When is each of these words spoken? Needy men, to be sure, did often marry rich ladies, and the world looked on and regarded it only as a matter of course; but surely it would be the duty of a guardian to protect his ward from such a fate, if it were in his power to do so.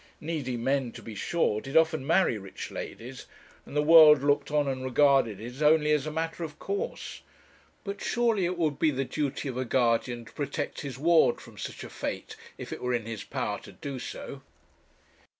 Needy 0.19 0.57
men, 0.57 0.91
to 0.93 1.03
be 1.03 1.13
sure, 1.13 1.61
did 1.61 1.77
often 1.77 2.07
marry 2.07 2.39
rich 2.39 2.71
ladies, 2.71 3.27
and 3.67 3.75
the 3.75 3.83
world 3.83 4.23
looked 4.23 4.49
on 4.49 4.67
and 4.67 4.83
regarded 4.83 5.39
it 5.39 5.61
only 5.61 5.91
as 5.91 6.07
a 6.07 6.11
matter 6.11 6.43
of 6.43 6.57
course; 6.57 7.21
but 7.83 8.01
surely 8.01 8.45
it 8.45 8.57
would 8.57 8.79
be 8.79 8.89
the 8.89 9.05
duty 9.05 9.47
of 9.47 9.57
a 9.57 9.63
guardian 9.63 10.25
to 10.25 10.31
protect 10.33 10.81
his 10.81 10.97
ward 10.97 11.39
from 11.39 11.59
such 11.59 11.83
a 11.83 11.89
fate, 11.91 12.35
if 12.57 12.73
it 12.73 12.81
were 12.81 12.95
in 12.95 13.05
his 13.05 13.23
power 13.23 13.59
to 13.59 13.73
do 13.73 13.99
so. 13.99 14.41